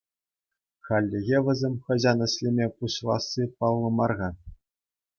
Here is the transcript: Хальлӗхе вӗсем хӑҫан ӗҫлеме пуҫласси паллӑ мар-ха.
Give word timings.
Хальлӗхе 0.87 1.39
вӗсем 1.49 1.75
хӑҫан 1.85 2.19
ӗҫлеме 2.25 2.67
пуҫласси 2.81 3.43
паллӑ 3.61 3.89
мар-ха. 4.03 4.29